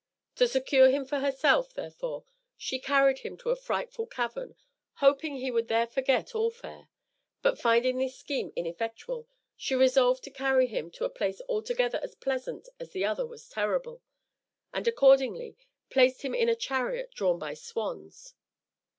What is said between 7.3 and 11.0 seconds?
But finding this scheme ineffectual, she resolved to carry him